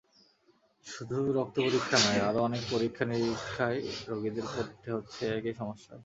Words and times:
শুধু 0.85 1.17
রক্ত 1.31 1.55
পরীক্ষা 1.59 1.97
নয়, 1.99 2.21
আরও 2.21 2.39
অনেক 2.43 2.61
পরীক্ষা-নিরীক্ষায় 2.69 3.79
রোগীদের 4.07 4.45
পড়তে 4.53 4.87
হচ্ছে 4.91 5.23
একই 5.37 5.53
সমস্যায়। 5.53 5.99